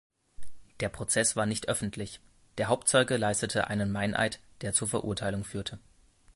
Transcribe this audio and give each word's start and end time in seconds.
Der 0.79 0.89
Prozess 0.89 1.35
war 1.35 1.45
nicht 1.45 1.69
öffentlich, 1.69 2.21
der 2.57 2.69
Hauptzeuge 2.69 3.17
leistete 3.17 3.67
einen 3.67 3.91
Meineid, 3.91 4.39
der 4.61 4.73
zur 4.73 4.87
Verurteilung 4.87 5.43
führte. 5.43 5.77